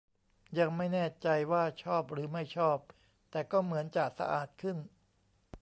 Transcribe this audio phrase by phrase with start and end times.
[0.59, 2.77] ยังไม่แน่ใจว่าชอบหรือไม่ชอบ
[3.31, 4.77] แต่ก็เหมือนจะสะอาดขึ้น